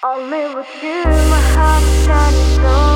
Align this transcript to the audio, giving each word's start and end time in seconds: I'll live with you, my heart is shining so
I'll 0.00 0.30
live 0.30 0.54
with 0.54 0.68
you, 0.80 1.02
my 1.02 1.40
heart 1.56 1.82
is 1.82 2.04
shining 2.06 2.62
so 2.62 2.87